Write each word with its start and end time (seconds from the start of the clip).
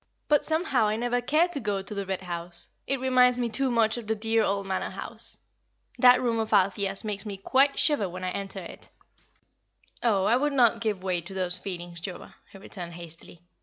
But 0.27 0.43
somehow 0.43 0.87
I 0.87 0.95
never 0.95 1.21
care 1.21 1.47
to 1.49 1.59
go 1.59 1.83
to 1.83 1.93
the 1.93 2.07
Red 2.07 2.21
House; 2.21 2.69
it 2.87 2.99
reminds 2.99 3.37
me 3.37 3.49
too 3.49 3.69
much 3.69 3.97
of 3.97 4.07
the 4.07 4.15
dear 4.15 4.41
old 4.43 4.65
Manor 4.65 4.89
House. 4.89 5.37
That 5.99 6.19
room 6.19 6.39
of 6.39 6.51
Althea's 6.53 7.03
makes 7.03 7.23
me 7.23 7.37
quite 7.37 7.77
shiver 7.77 8.09
when 8.09 8.23
I 8.23 8.31
enter 8.31 8.61
it." 8.61 8.89
"Oh, 10.01 10.23
I 10.23 10.37
would 10.37 10.53
not 10.53 10.81
give 10.81 11.03
way 11.03 11.21
to 11.21 11.35
those 11.35 11.59
feelings, 11.59 12.01
Joa," 12.01 12.33
he 12.51 12.57
returned, 12.57 12.93
hastily. 12.93 13.43